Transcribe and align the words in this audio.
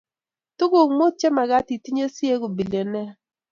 Tukuk 0.57 0.89
mut 0.97 1.13
chemagat 1.19 1.67
itinye 1.75 2.05
sieku 2.15 2.47
bilionea 2.57 3.11